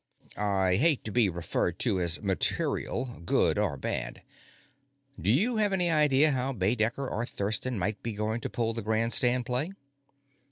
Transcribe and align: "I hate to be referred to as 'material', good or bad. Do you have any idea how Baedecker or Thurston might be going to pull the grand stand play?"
"I 0.35 0.77
hate 0.77 1.03
to 1.03 1.11
be 1.11 1.29
referred 1.29 1.77
to 1.81 1.99
as 2.01 2.23
'material', 2.23 3.21
good 3.23 3.59
or 3.59 3.77
bad. 3.77 4.23
Do 5.21 5.29
you 5.29 5.57
have 5.57 5.73
any 5.73 5.91
idea 5.91 6.31
how 6.31 6.53
Baedecker 6.53 7.07
or 7.07 7.23
Thurston 7.23 7.77
might 7.77 8.01
be 8.01 8.13
going 8.13 8.41
to 8.41 8.49
pull 8.49 8.73
the 8.73 8.81
grand 8.81 9.13
stand 9.13 9.45
play?" 9.45 9.73